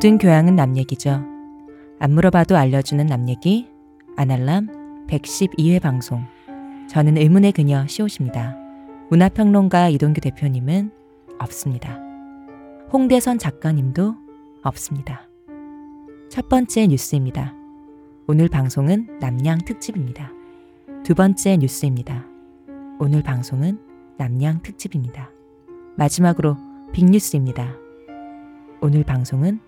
[0.00, 1.22] 모든 교양은 남 얘기죠.
[1.98, 3.68] 안 물어봐도 알려주는 남 얘기
[4.16, 6.24] 아날람 112회 방송.
[6.88, 8.56] 저는 의문의 그녀 시옷입니다.
[9.10, 10.90] 문화평론가 이동규 대표님은
[11.38, 12.00] 없습니다.
[12.90, 14.14] 홍대선 작가님도
[14.62, 15.28] 없습니다.
[16.30, 17.52] 첫 번째 뉴스입니다.
[18.26, 20.32] 오늘 방송은 남양 특집입니다.
[21.04, 22.24] 두 번째 뉴스입니다.
[22.98, 23.78] 오늘 방송은
[24.16, 25.30] 남양 특집입니다.
[25.98, 26.56] 마지막으로
[26.94, 27.74] 빅뉴스입니다.
[28.80, 29.60] 오늘 방송은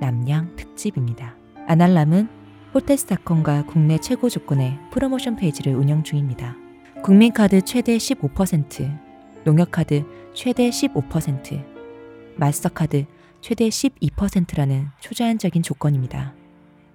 [0.00, 1.36] 남양 특집입니다.
[1.66, 2.28] 아날람은
[2.74, 6.56] 호텔스닷컴과 국내 최고 조건의 프로모션 페이지를 운영 중입니다.
[7.02, 8.98] 국민카드 최대 15%,
[9.44, 11.64] 농협카드 최대 15%,
[12.36, 13.06] 마스터카드
[13.40, 16.34] 최대 12%라는 초제한적인 조건입니다.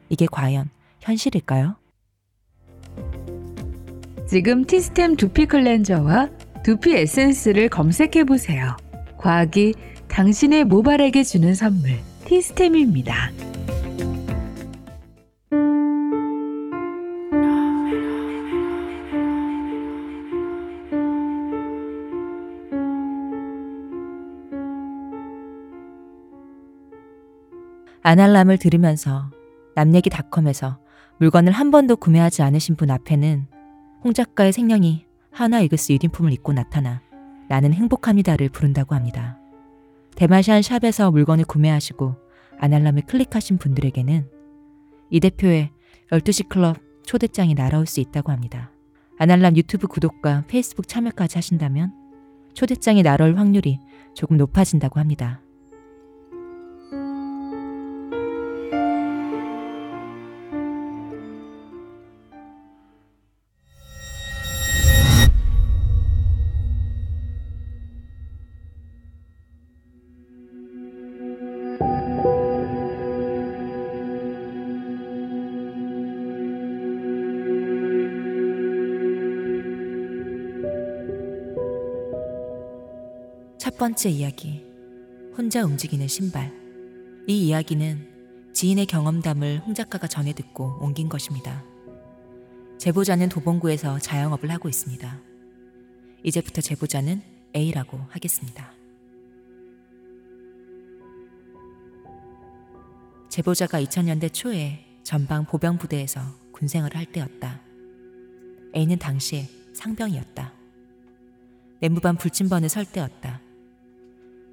[0.09, 0.69] 이게 과연
[1.00, 1.75] 현실일까요?
[4.28, 6.30] 지금 티스템 두피 클렌저와
[6.63, 8.75] 두피 에센스를 검색해 보세요.
[9.17, 9.73] 과학이
[10.08, 13.31] 당신의 모발에게 주는 선물 티스템입니다.
[28.05, 29.31] 아날람을 들으면서
[29.75, 30.77] 남얘기닷컴에서
[31.19, 33.47] 물건을 한 번도 구매하지 않으신 분 앞에는
[34.03, 37.01] 홍 작가의 생명이 하나 이글스 유니폼을 입고 나타나
[37.47, 39.39] 나는 행복합니다를 부른다고 합니다.
[40.16, 42.16] 대마시안 샵에서 물건을 구매하시고
[42.59, 44.30] 아날람을 클릭하신 분들에게는
[45.09, 45.72] 이 대표의
[46.11, 48.72] 12시 클럽 초대장이 날아올 수 있다고 합니다.
[49.17, 51.94] 아날람 유튜브 구독과 페이스북 참여까지 하신다면
[52.53, 53.79] 초대장이 날아올 확률이
[54.13, 55.43] 조금 높아진다고 합니다.
[83.83, 84.66] 번째 이야기.
[85.38, 86.53] 혼자 움직이는 신발.
[87.27, 91.66] 이 이야기는 지인의 경험담을 홍 작가가 전해 듣고 옮긴 것입니다.
[92.77, 95.19] 제보자는 도봉구에서 자영업을 하고 있습니다.
[96.23, 97.21] 이제부터 제보자는
[97.53, 98.71] A라고 하겠습니다.
[103.27, 106.21] 제보자가 2000년대 초에 전방 보병부대에서
[106.53, 107.59] 군생활을 할 때였다.
[108.77, 110.53] A는 당시에 상병이었다.
[111.81, 113.43] 내무반 불침번을 설 때였다.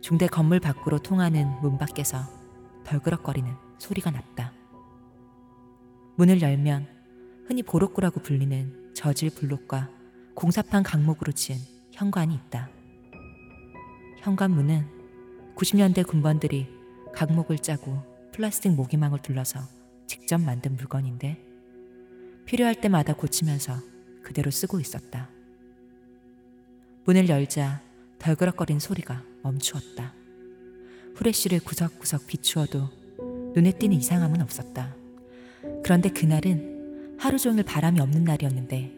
[0.01, 2.19] 중대 건물 밖으로 통하는 문 밖에서
[2.85, 4.53] 덜그럭거리는 소리가 났다.
[6.17, 6.87] 문을 열면
[7.47, 9.91] 흔히 보록구라고 불리는 저질 블록과
[10.35, 11.59] 공사판 강목으로 지은
[11.93, 12.71] 현관이 있다.
[14.19, 14.87] 현관문은
[15.57, 16.69] 90년대 군번들이
[17.15, 18.03] 강목을 짜고
[18.33, 19.61] 플라스틱 모기망을 둘러서
[20.07, 21.45] 직접 만든 물건인데
[22.47, 23.75] 필요할 때마다 고치면서
[24.23, 25.29] 그대로 쓰고 있었다.
[27.05, 27.83] 문을 열자
[28.19, 30.15] 덜그럭거린 소리가 멈추었다.
[31.15, 32.89] 후레쉬를 구석구석 비추어도
[33.55, 34.95] 눈에 띄는 이상함은 없었다.
[35.83, 38.93] 그런데 그날은 하루 종일 바람이 없는 날이었는데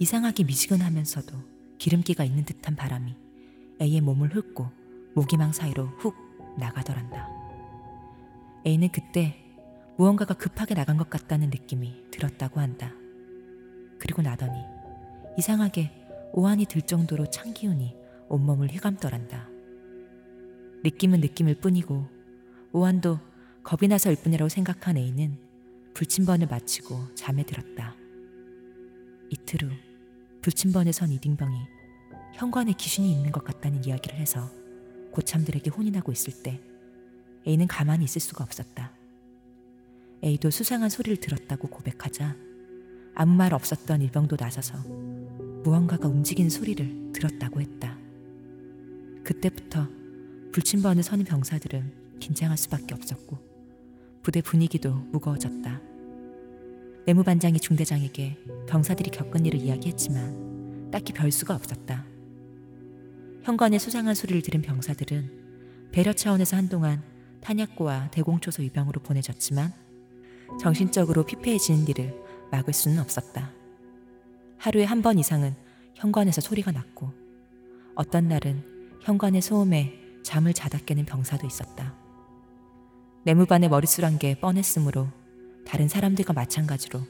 [0.00, 1.36] 이상하게 미지근하면서도
[1.78, 3.14] 기름기가 있는 듯한 바람이
[3.80, 4.68] A의 몸을 훑고
[5.14, 7.28] 모기망 사이로 훅 나가더란다.
[8.66, 9.36] A는 그때
[9.96, 12.92] 무언가가 급하게 나간 것 같다는 느낌이 들었다고 한다.
[13.98, 14.58] 그리고 나더니
[15.36, 15.92] 이상하게
[16.32, 17.96] 오한이 들 정도로 찬 기운이
[18.28, 19.48] 온몸을 휘감더란다.
[20.84, 22.06] 느낌은 느낌일 뿐이고
[22.72, 23.18] 오한도
[23.62, 25.36] 겁이 나서일 뿐이라고 생각한 A는
[25.94, 27.94] 불침번을 마치고 잠에 들었다.
[29.30, 29.70] 이틀 후
[30.42, 31.56] 불침번에 선 이딩병이
[32.34, 34.50] 현관에 귀신이 있는 것 같다는 이야기를 해서
[35.12, 36.60] 고참들에게 혼인하고 있을 때
[37.46, 38.92] A는 가만히 있을 수가 없었다.
[40.22, 42.36] A도 수상한 소리를 들었다고 고백하자
[43.14, 44.78] 아무 말 없었던 일병도 나서서
[45.64, 47.98] 무언가가 움직이는 소리를 들었다고 했다.
[49.24, 49.97] 그때부터
[50.52, 53.38] 불침번을 서는 병사들은 긴장할 수밖에 없었고
[54.22, 55.80] 부대 분위기도 무거워졌다.
[57.06, 58.36] 내무반장이 중대장에게
[58.68, 62.04] 병사들이 겪은 일을 이야기했지만 딱히 별수가 없었다.
[63.44, 67.02] 현관의 수상한 소리를 들은 병사들은 배려 차원에서 한동안
[67.40, 69.72] 탄약고와 대공초소 입병으로 보내졌지만
[70.60, 72.14] 정신적으로 피폐해지는 일을
[72.50, 73.52] 막을 수는 없었다.
[74.58, 75.54] 하루에 한 번 이상은
[75.94, 77.12] 현관에서 소리가 났고
[77.94, 81.94] 어떤 날은 현관의 소음에 잠을 자다 깨는 병사도 있었다.
[83.24, 85.08] 내무반의 머릿수란 게 뻔했으므로
[85.66, 87.00] 다른 사람들과 마찬가지로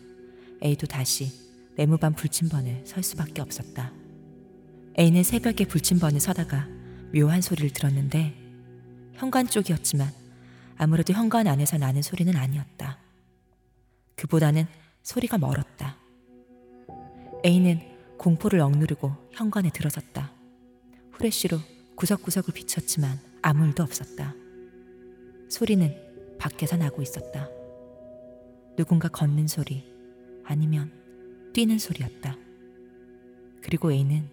[0.64, 1.32] A도 다시
[1.74, 3.90] 내무반 불침번을 설 수밖에 없었다.
[4.96, 6.68] A는 새벽에 불침번을 서다가
[7.12, 8.36] 묘한 소리를 들었는데
[9.14, 10.12] 현관 쪽이었지만
[10.76, 12.98] 아무래도 현관 안에서 나는 소리는 아니었다.
[14.14, 14.64] 그보다는
[15.02, 15.96] 소리가 멀었다.
[17.44, 17.80] A는
[18.16, 20.30] 공포를 억누르고 현관에 들어섰다.
[21.14, 24.32] 후레쉬로 구석구석을 비쳤지만 아무 일도 없었다.
[25.48, 25.92] 소리는
[26.38, 27.48] 밖에서 나고 있었다.
[28.76, 29.84] 누군가 걷는 소리
[30.44, 30.92] 아니면
[31.52, 32.36] 뛰는 소리였다.
[33.60, 34.28] 그리고 A는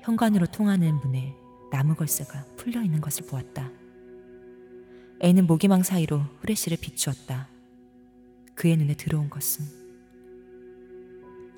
[0.00, 1.36] 현관으로 통하는 문에
[1.70, 3.70] 나무 걸쇠가 풀려 있는 것을 보았다.
[5.22, 7.48] A는 모기망 사이로 후레쉬를 비추었다.
[8.54, 9.66] 그의 눈에 들어온 것은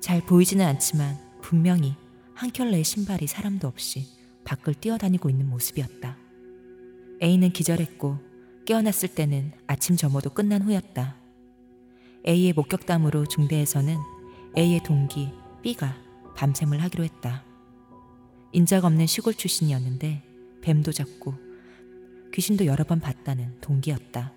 [0.01, 1.95] 잘 보이지는 않지만 분명히
[2.33, 6.17] 한 켤레의 신발이 사람도 없이 밖을 뛰어다니고 있는 모습이었다.
[7.21, 8.19] A는 기절했고
[8.65, 11.15] 깨어났을 때는 아침 점호도 끝난 후였다.
[12.27, 13.97] A의 목격담으로 중대에서는
[14.57, 15.31] A의 동기
[15.61, 15.95] B가
[16.35, 17.43] 밤샘을 하기로 했다.
[18.53, 20.23] 인적 없는 시골 출신이었는데
[20.61, 21.35] 뱀도 잡고
[22.33, 24.33] 귀신도 여러 번 봤다는 동기였다.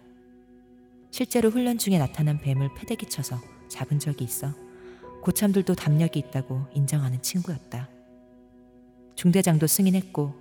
[1.10, 4.52] 실제로 훈련 중에 나타난 뱀을 패대기 쳐서 잡은 적이 있어
[5.22, 7.88] 고참들도 담력이 있다고 인정하는 친구였다.
[9.18, 10.32] 중대장도 승인했고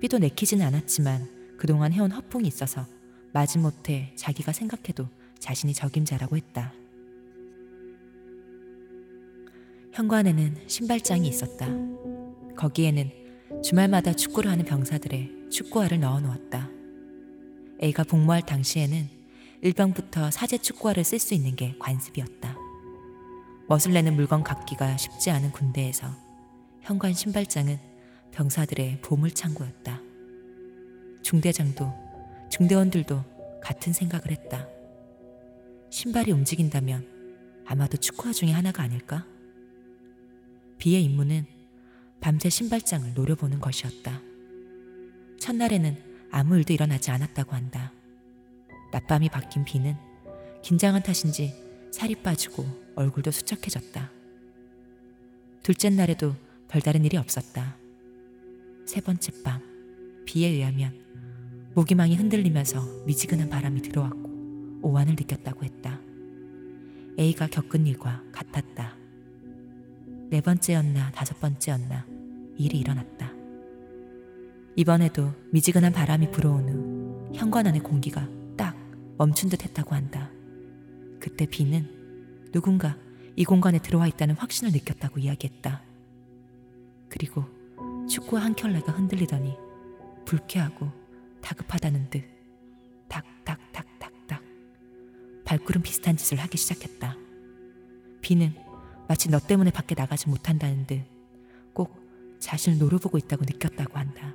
[0.00, 2.86] 삐도 내키지는 않았지만 그동안 해온 허풍이 있어서
[3.34, 5.06] 마지못해 자기가 생각해도
[5.38, 6.72] 자신이 적임자라고 했다.
[9.92, 11.68] 현관에는 신발장이 있었다.
[12.56, 13.10] 거기에는
[13.62, 16.70] 주말마다 축구를 하는 병사들의 축구화를 넣어 놓았다.
[17.82, 19.06] A가 복무할 당시에는
[19.60, 22.56] 일병부터 사제 축구화를 쓸 수 있는 게 관습이었다.
[23.68, 26.06] 멋을 내는 물건 갖기가 쉽지 않은 군대에서
[26.80, 27.92] 현관 신발장은
[28.34, 30.02] 병사들의 보물창고였다.
[31.22, 31.92] 중대장도
[32.50, 34.68] 중대원들도 같은 생각을 했다.
[35.90, 39.24] 신발이 움직인다면 아마도 축구화 중에 하나가 아닐까?
[40.78, 41.46] 비의 임무는
[42.20, 44.20] 밤새 신발장을 노려보는 것이었다.
[45.38, 45.96] 첫날에는
[46.32, 47.92] 아무 일도 일어나지 않았다고 한다.
[48.92, 49.94] 낮밤이 바뀐 비는
[50.62, 51.54] 긴장한 탓인지
[51.92, 52.66] 살이 빠지고
[52.96, 54.10] 얼굴도 수척해졌다.
[55.62, 56.34] 둘째 날에도
[56.66, 57.83] 별다른 일이 없었다.
[58.84, 59.60] 세 번째 밤,
[60.26, 60.92] 비에 의하면
[61.74, 66.00] 모기망이 흔들리면서 미지근한 바람이 들어왔고 오한을 느꼈다고 했다.
[67.18, 68.96] A가 겪은 일과 같았다.
[70.30, 72.06] 네 번째였나 다섯 번째였나
[72.56, 73.32] 일이 일어났다.
[74.76, 78.76] 이번에도 미지근한 바람이 불어온 후 현관 안의 공기가 딱
[79.16, 80.30] 멈춘 듯 했다고 한다.
[81.20, 82.98] 그때 비는 누군가
[83.36, 85.82] 이 공간에 들어와 있다는 확신을 느꼈다고 이야기했다.
[87.08, 87.44] 그리고
[88.08, 89.56] 축구와 한 켤레가 흔들리더니
[90.24, 90.90] 불쾌하고
[91.40, 92.24] 다급하다는 듯
[93.08, 94.42] 닥닥닥닥닥
[95.44, 97.16] 발구름 비슷한 짓을 하기 시작했다.
[98.20, 98.54] 비는
[99.08, 101.14] 마치 너 때문에 밖에 나가지 못한다는 듯
[101.74, 101.92] 꼭
[102.38, 104.34] 자신을 노려보고 있다고 느꼈다고 한다.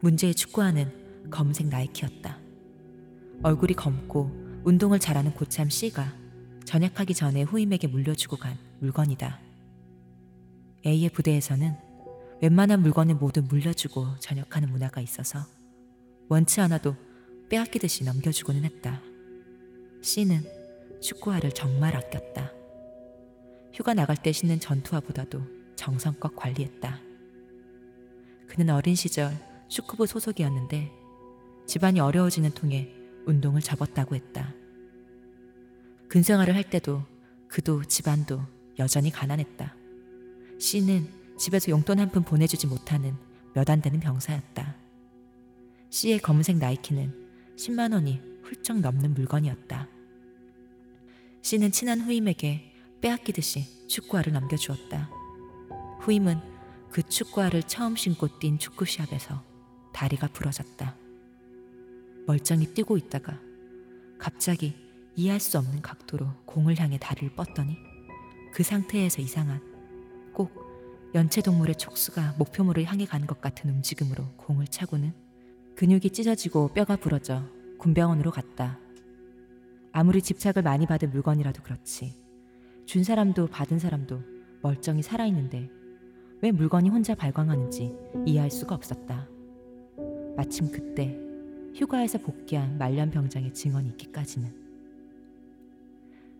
[0.00, 2.38] 문제의 축구화는 검색 나이키였다.
[3.42, 6.12] 얼굴이 검고 운동을 잘하는 고참 C가
[6.64, 9.45] 전역하기 전에 후임에게 물려주고 간 물건이다.
[10.86, 11.74] A의 부대에서는
[12.40, 15.40] 웬만한 물건을 모두 물려주고 전역하는 문화가 있어서
[16.28, 16.94] 원치 않아도
[17.48, 19.02] 빼앗기듯이 넘겨주고는 했다.
[20.00, 20.44] C는
[21.00, 22.52] 축구화를 정말 아꼈다.
[23.72, 25.42] 휴가 나갈 때 신는 전투화보다도
[25.76, 27.00] 정성껏 관리했다.
[28.46, 29.36] 그는 어린 시절
[29.68, 30.90] 축구부 소속이었는데
[31.66, 32.92] 집안이 어려워지는 통에
[33.26, 34.54] 운동을 접었다고 했다.
[36.08, 37.02] 근생활을 할 때도
[37.48, 38.40] 그도 집안도
[38.78, 39.75] 여전히 가난했다.
[40.58, 41.08] 씨는
[41.38, 43.14] 집에서 용돈 한 푼 보내주지 못하는
[43.54, 44.76] 몇 안 되는 병사였다.
[45.90, 49.88] 씨의 검은색 나이키는 10만 원이 훌쩍 넘는 물건이었다.
[51.42, 55.10] 씨는 친한 후임에게 빼앗기듯이 축구화를 넘겨주었다.
[56.00, 56.38] 후임은
[56.90, 59.42] 그 축구화를 처음 신고 뛴 축구 시합에서
[59.92, 60.96] 다리가 부러졌다.
[62.26, 63.40] 멀쩡히 뛰고 있다가
[64.18, 64.74] 갑자기
[65.14, 67.76] 이해할 수 없는 각도로 공을 향해 다리를 뻗더니
[68.52, 69.60] 그 상태에서 이상한
[70.36, 70.52] 꼭
[71.14, 75.14] 연체동물의 촉수가 목표물을 향해 가는 것 같은 움직임으로 공을 차고는
[75.76, 77.42] 근육이 찢어지고 뼈가 부러져
[77.78, 78.78] 군병원으로 갔다.
[79.92, 82.14] 아무리 집착을 많이 받은 물건이라도 그렇지.
[82.84, 84.20] 준 사람도 받은 사람도
[84.60, 85.70] 멀쩡히 살아있는데
[86.42, 87.94] 왜 물건이 혼자 발광하는지
[88.26, 89.26] 이해할 수가 없었다.
[90.36, 91.18] 마침 그때
[91.74, 94.54] 휴가에서 복귀한 말년 병장의 증언이 있기까지는.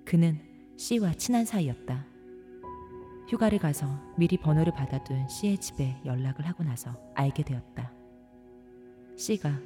[0.04, 0.38] 그는
[0.76, 2.15] C와 친한 사이였다.
[3.28, 7.92] 휴가를 가서 미리 번호를 받아둔 C의 집에 연락을 하고 나서 알게 되었다.
[9.16, 9.58] C가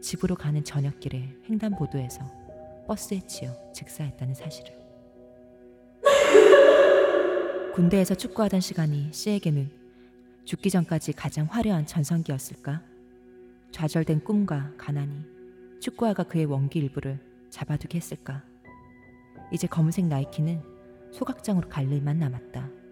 [0.00, 2.24] 집으로 가는 저녁길에 횡단보도에서
[2.88, 4.84] 버스에 치여 즉사했다는 사실을.
[7.74, 9.70] 군대에서 축구하던 시간이 C에게는
[10.44, 12.82] 죽기 전까지 가장 화려한 전성기였을까?
[13.70, 15.24] 좌절된 꿈과 가난이
[15.80, 17.18] 축구화가 그의 원기 일부를
[17.50, 18.44] 잡아두게 했을까?
[19.52, 20.62] 이제 검은색 나이키는
[21.12, 22.83] 소각장으로 갈릴만 남았다.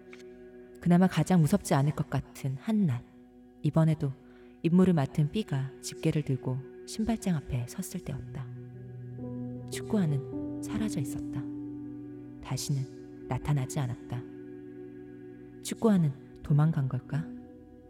[0.83, 3.05] 그나마 가장 무섭지 않을 것 같은 한낮.
[3.61, 4.11] 이번에도
[4.63, 8.45] 임무를 맡은 B가 집게를 들고 신발장 앞에 섰을 때였다.
[9.71, 11.41] 축구화는 사라져 있었다.
[12.43, 14.21] 다시는 나타나지 않았다.
[15.63, 16.11] 축구화는
[16.43, 17.25] 도망간 걸까?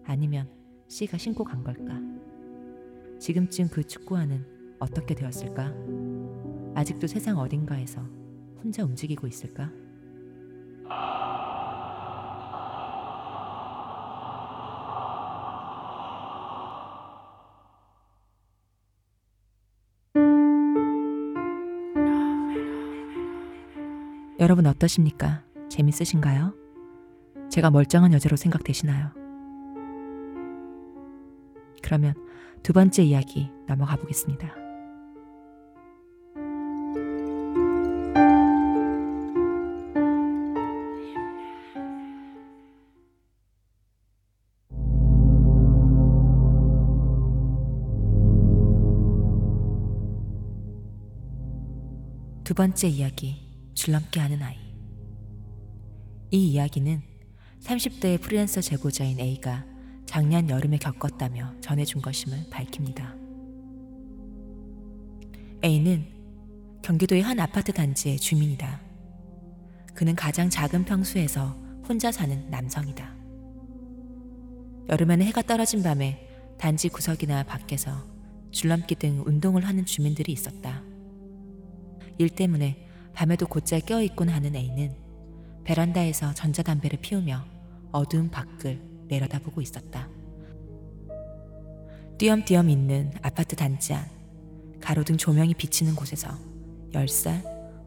[0.03, 0.47] 아니면
[0.87, 1.99] C가 신고 간 걸까?
[3.19, 5.73] 지금쯤 그 축구화는 어떻게 되었을까?
[6.75, 8.03] 아직도 세상 어딘가에서
[8.63, 9.71] 혼자 움직이고 있을까?
[24.43, 25.41] 여러분 어떠십니까?
[25.69, 26.53] 재밌으신가요?
[27.49, 29.11] 제가 멀쩡한 여자로 생각되시나요?
[31.81, 32.13] 그러면
[32.61, 34.53] 두 번째 이야기 넘어가 보겠습니다.
[52.43, 53.42] 두 번째 이야기,
[53.83, 54.55] 줄넘기 하는 아이.
[56.31, 57.01] 이 이야기는
[57.59, 59.65] 30대의 프리랜서 제보자인 A가
[60.05, 63.13] 작년 여름에 겪었다며 전해준 것임을 밝힙니다.
[65.65, 66.05] A는
[66.81, 68.79] 경기도의 한 아파트 단지의 주민이다.
[69.93, 71.49] 그는 가장 작은 평수에서
[71.85, 73.13] 혼자 사는 남성이다.
[74.91, 76.25] 여름에는 해가 떨어진 밤에
[76.57, 78.07] 단지 구석이나 밖에서
[78.51, 80.81] 줄넘기 등 운동을 하는 주민들이 있었다.
[82.17, 82.82] 일 때문에
[83.13, 84.95] 밤에도 곧잘 깨어있곤 하는 A는
[85.63, 87.45] 베란다에서 전자담배를 피우며
[87.91, 90.09] 어두운 밖을 내려다보고 있었다.
[92.17, 94.05] 띄엄띄엄 있는 아파트 단지 안
[94.81, 96.29] 가로등 조명이 비치는 곳에서
[96.91, 97.43] 10살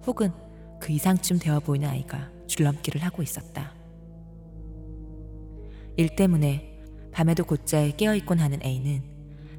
[0.06, 0.32] 혹은
[0.80, 3.72] 그 이상쯤 되어 보이는 아이가 줄넘기를 하고 있었다.
[5.96, 6.78] 일 때문에
[7.12, 9.02] 밤에도 곧잘 깨어있곤 하는 A는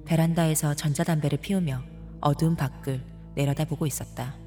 [0.06, 1.82] 베란다에서 전자담배를 피우며
[2.22, 3.02] 어두운 밖을
[3.36, 4.47] 내려다보고 있었다.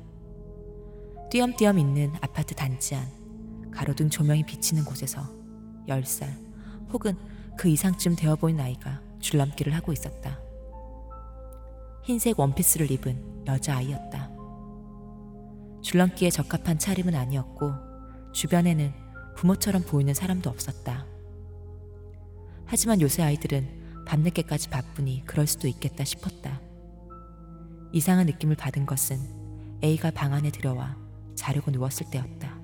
[1.31, 5.23] 띄엄띄엄 있는 아파트 단지 안 가로등 조명이 비치는 곳에서
[5.87, 6.27] 10살
[6.93, 7.17] 혹은
[7.57, 10.41] 그 이상쯤 되어 보이는 아이가 줄넘기를 하고 있었다.
[12.03, 14.29] 흰색 원피스를 입은 여자아이였다.
[15.83, 17.75] 줄넘기에 적합한 차림은 아니었고
[18.33, 18.93] 주변에는
[19.37, 21.07] 부모처럼 보이는 사람도 없었다.
[22.67, 26.61] 하지만 요새 아이들은 밤늦게까지 바쁘니 그럴 수도 있겠다 싶었다.
[27.93, 31.10] 이상한 느낌을 받은 것은 A가 방 안에 들어와
[31.41, 32.61] 자려고 누웠을 때였다.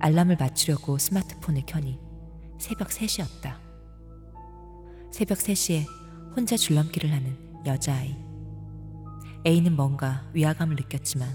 [0.00, 2.00] 알람을 맞추려고 스마트폰을 켜니
[2.58, 3.58] 새벽 3시였다.
[5.12, 5.84] 새벽 3시에
[6.34, 8.16] 혼자 줄넘기를 하는 여자아이.
[9.46, 11.28] A는 뭔가 위화감을 느꼈지만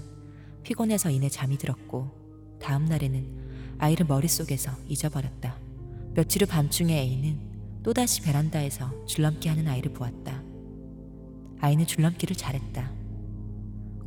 [0.64, 5.56] 피곤해서 이내 잠이 들었고 다음 날에는 아이를 머릿속에서 잊어버렸다.
[6.14, 10.42] 며칠 후 밤중에 A는 또다시 베란다에서 줄넘기 하는 아이를 보았다.
[11.60, 12.92] 아이는 줄넘기를 잘했다.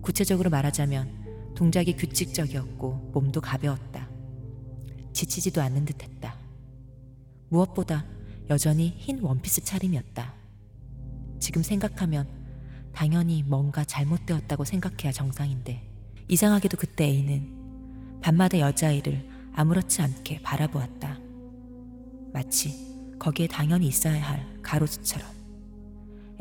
[0.02, 1.25] 구체적으로 말하자면
[1.56, 4.10] 동작이 규칙적이었고 몸도 가벼웠다.
[5.14, 6.38] 지치지도 않는 듯 했다.
[7.50, 8.06] 무엇보다
[8.50, 10.34] 여전히 흰 원피스 차림이었다.
[11.40, 12.28] 지금 생각하면
[12.94, 15.90] 당연히 뭔가 잘못되었다고 생각해야 정상인데
[16.28, 21.20] 이상하게도 그때 A는 밤마다 여자아이를 아무렇지 않게 바라보았다.
[22.34, 25.28] 마치 거기에 당연히 있어야 할 가로수처럼.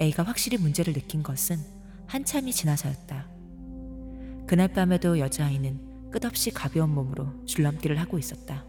[0.00, 1.58] A가 확실히 문제를 느낀 것은
[2.06, 3.33] 한참이 지나서였다.
[4.46, 8.64] 그날 밤에도 여자아이는 끝없이 가벼운 몸으로 줄넘기를 하고 있었다.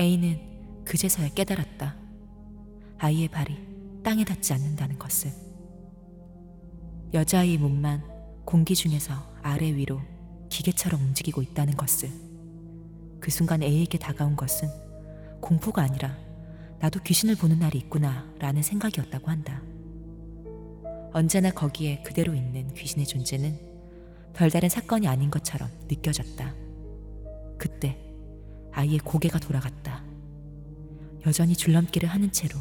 [0.00, 1.96] A는 그제서야 깨달았다.
[2.98, 3.56] 아이의 발이
[4.02, 5.30] 땅에 닿지 않는다는 것을.
[7.14, 8.02] 여자아이의 몸만
[8.44, 10.00] 공기 중에서 아래 위로
[10.48, 12.10] 기계처럼 움직이고 있다는 것을.
[13.20, 14.68] 그 순간 A에게 다가온 것은
[15.40, 16.16] 공포가 아니라
[16.80, 19.62] 나도 귀신을 보는 날이 있구나 라는 생각이었다고 한다.
[21.12, 23.75] 언제나 거기에 그대로 있는 귀신의 존재는
[24.36, 26.54] 별다른 사건이 아닌 것처럼 느껴졌다.
[27.58, 27.98] 그때
[28.72, 30.04] 아이의 고개가 돌아갔다.
[31.26, 32.58] 여전히 줄넘기를 하는 채로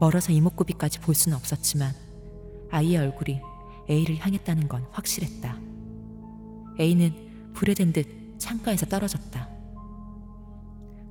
[0.00, 1.94] 멀어서 이목구비까지 볼 수는 없었지만
[2.70, 3.40] 아이의 얼굴이
[3.88, 5.56] A를 향했다는 건 확실했다.
[6.80, 8.06] A는 불에 된 듯
[8.38, 9.48] 창가에서 떨어졌다.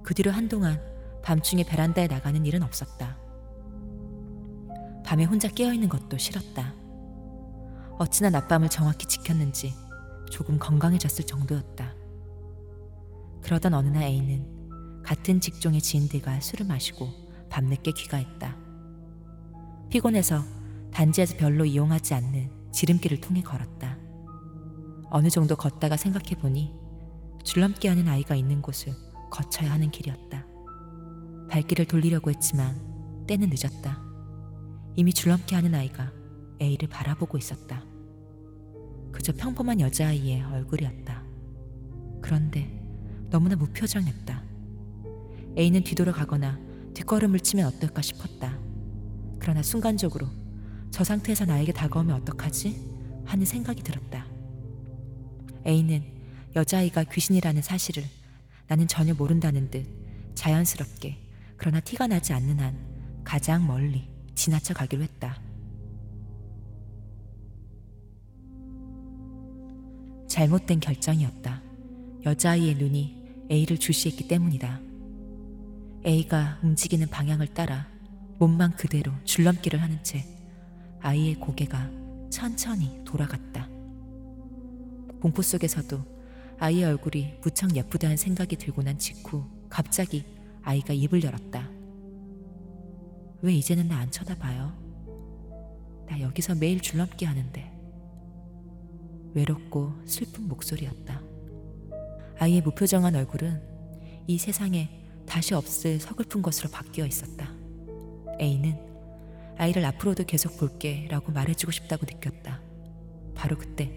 [0.03, 0.81] 그 뒤로 한동안
[1.23, 3.17] 밤중에 베란다에 나가는 일은 없었다.
[5.05, 6.73] 밤에 혼자 깨어있는 것도 싫었다.
[7.99, 9.75] 어찌나 낮밤을 정확히 지켰는지
[10.31, 11.93] 조금 건강해졌을 정도였다.
[13.41, 17.09] 그러던 어느 날 A는 같은 직종의 지인들과 술을 마시고
[17.49, 18.55] 밤늦게 귀가했다.
[19.89, 20.41] 피곤해서
[20.93, 23.97] 단지에서 별로 이용하지 않는 지름길을 통해 걸었다.
[25.09, 26.73] 어느 정도 걷다가 생각해보니
[27.43, 28.93] 줄넘기 하는 아이가 있는 곳을
[29.29, 30.45] 거쳐야 하는 길이었다.
[31.49, 34.01] 발길을 돌리려고 했지만 때는 늦었다.
[34.95, 36.13] 이미 줄넘기 하는 아이가
[36.61, 37.88] A를 바라보고 있었다.
[39.11, 41.23] 그저 평범한 여자아이의 얼굴이었다.
[42.21, 42.79] 그런데
[43.29, 44.43] 너무나 무표정했다.
[45.57, 46.59] A는 뒤돌아가거나
[46.93, 48.57] 뒷걸음을 치면 어떨까 싶었다.
[49.39, 50.27] 그러나 순간적으로
[50.91, 53.23] 저 상태에서 나에게 다가오면 어떡하지?
[53.25, 54.25] 하는 생각이 들었다.
[55.65, 56.03] A는
[56.55, 58.03] 여자아이가 귀신이라는 사실을
[58.67, 59.85] 나는 전혀 모른다는 듯
[60.35, 61.17] 자연스럽게
[61.57, 65.48] 그러나 티가 나지 않는 한 가장 멀리 지나쳐 가기로 했다.
[70.39, 71.61] 잘못된 결정이었다.
[72.25, 74.79] 여자아이의 눈이 A를 주시했기 때문이다.
[76.05, 77.89] A가 움직이는 방향을 따라
[78.37, 80.23] 몸만 그대로 줄넘기를 하는 채
[81.01, 81.91] 아이의 고개가
[82.29, 83.67] 천천히 돌아갔다.
[85.21, 86.05] 공포 속에서도
[86.57, 90.23] 아이의 얼굴이 무척 예쁘다는 생각이 들고 난 직후 갑자기
[90.61, 91.69] 아이가 입을 열었다.
[93.41, 94.71] 왜 이제는 나 안 쳐다봐요?
[96.07, 97.78] 나 여기서 매일 줄넘기 하는데.
[99.33, 101.21] 외롭고 슬픈 목소리였다.
[102.39, 103.61] 아이의 무표정한 얼굴은
[104.27, 104.89] 이 세상에
[105.25, 107.53] 다시 없을 서글픈 것으로 바뀌어 있었다.
[108.39, 108.77] A는
[109.57, 112.61] 아이를 앞으로도 계속 볼게 라고 말해주고 싶다고 느꼈다.
[113.35, 113.93] 바로 그때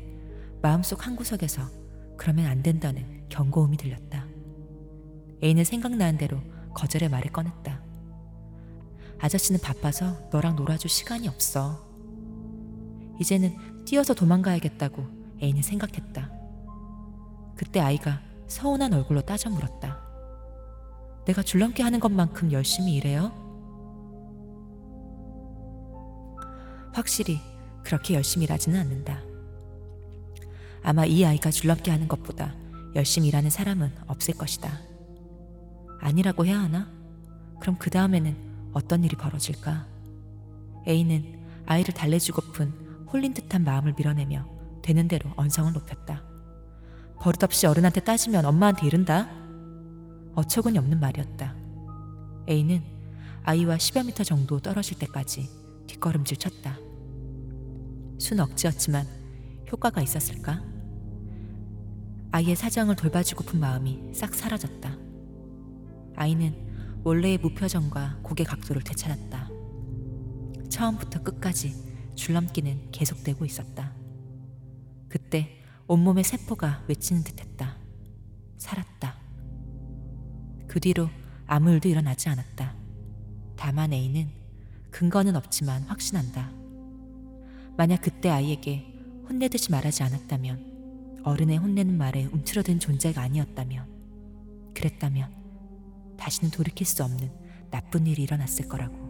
[0.61, 1.71] 마음속 한구석에서
[2.17, 4.27] 그러면 안 된다는 경고음이 들렸다.
[5.43, 6.41] A는 생각나는 대로
[6.75, 7.83] 거절의 말을 꺼냈다.
[9.19, 11.87] 아저씨는 바빠서 너랑 놀아줄 시간이 없어.
[13.21, 16.31] 이제는 뛰어서 도망가야겠다고 A는 생각했다.
[17.57, 20.01] 그때 아이가 서운한 얼굴로 따져 물었다.
[21.27, 23.33] 내가 줄넘기 하는 것만큼 열심히 일해요?
[26.93, 27.41] 확실히
[27.83, 29.21] 그렇게 열심히 일하지는 않는다.
[30.83, 32.55] 아마 이 아이가 줄넘기 하는 것보다
[32.95, 34.71] 열심히 일하는 사람은 없을 것이다.
[36.01, 36.91] 아니라고 해야 하나?
[37.61, 39.87] 그럼 그 다음에는 어떤 일이 벌어질까?
[40.87, 46.23] A는 아이를 달래주고픈 홀린 듯한 마음을 밀어내며 되는 대로 언성을 높였다.
[47.21, 49.31] 버릇없이 어른한테 따지면 엄마한테 이른다?
[50.35, 51.55] 어처구니 없는 말이었다.
[52.49, 52.83] A는
[53.45, 55.49] 아이와 10여 미터 정도 떨어질 때까지
[55.87, 56.79] 뒷걸음질 쳤다.
[58.19, 59.07] 순 억지였지만
[59.71, 60.63] 효과가 있었을까?
[62.33, 64.97] 아이의 사정을 돌봐주고픈 마음이 싹 사라졌다.
[66.17, 69.51] 아이는 원래의 무표정과 고개 각도를 되찾았다.
[70.69, 71.75] 처음부터 끝까지
[72.15, 74.02] 줄넘기는 계속되고 있었다.
[75.13, 77.77] 그때 온몸의 세포가 외치는 듯했다.
[78.57, 79.15] 살았다.
[80.67, 81.11] 그 뒤로
[81.47, 82.75] 아무 일도 일어나지 않았다.
[83.55, 84.31] 다만 A는
[84.91, 86.51] 근거는 없지만 확신한다.
[87.77, 88.87] 만약 그때 아이에게
[89.29, 95.31] 혼내듯이 말하지 않았다면, 어른의 혼내는 말에 움츠러든 존재가 아니었다면, 그랬다면
[96.17, 97.31] 다시는 돌이킬 수 없는
[97.71, 99.02] 나쁜 일이 일어났을 거라고.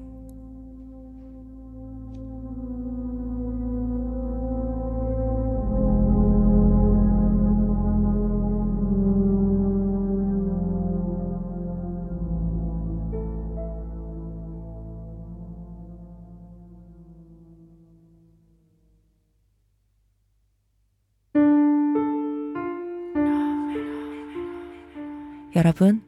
[25.65, 26.03] 여러분,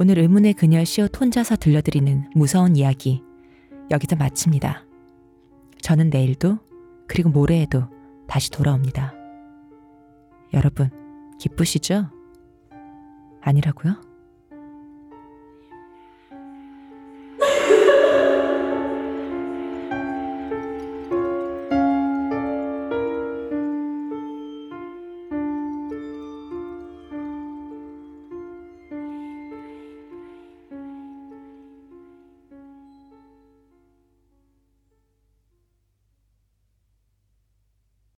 [0.00, 3.22] 오늘 의문의 그녀 시옷 혼자서 들려드리는 무서운 이야기
[3.92, 4.84] 여기서 마칩니다.
[5.80, 6.58] 저는 내일도
[7.06, 7.84] 그리고 모레에도
[8.26, 9.14] 다시 돌아옵니다.
[10.52, 10.90] 여러분,
[11.38, 12.10] 기쁘시죠?
[13.40, 14.07] 아니라고요?